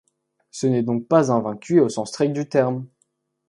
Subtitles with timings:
[0.49, 2.87] Ce n'est donc pas un vin cuit au sens strict du terme.